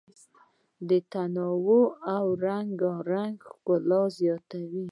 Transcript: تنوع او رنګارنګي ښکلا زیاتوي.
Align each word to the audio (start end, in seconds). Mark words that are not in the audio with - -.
تنوع 1.11 1.85
او 2.15 2.25
رنګارنګي 2.45 3.45
ښکلا 3.51 4.01
زیاتوي. 4.17 4.85